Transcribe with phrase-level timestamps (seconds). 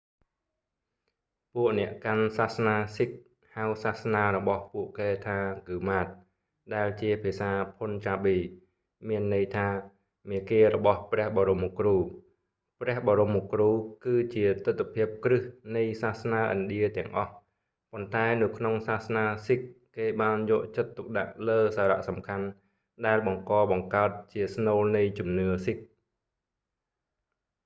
[1.53, 3.23] ពួកអ្នកកាន់សាសនាស៊ីគហ៍ sikh
[3.55, 9.67] ហៅសាសនារបស់ពួកគេថាហ្គឺម៉ាត gurmat ដែលជាភាសាភុនចាប៊ី punjabi មានន័យថា
[10.29, 11.95] មាគ៌ារបស់ព្រះបរមគ្រូ
[12.81, 13.69] ព្រះបរមគ្រូ
[14.05, 15.41] គឺជាទិដ្ឋភាពគ្រឹះ
[15.77, 17.33] នៃសាសនាឥណ្ឌាទាំងអស់
[17.91, 22.45] ប៉ុន្តែនៅក្នុងសាសនាស៊ីគហ៍ គេបានយកចិត្តទុកដាក់លើសារៈសំខាន់
[23.05, 25.89] ដែលបង្កបង្កើតជាស្នូលនៃជំនឿស៊ីគហ៍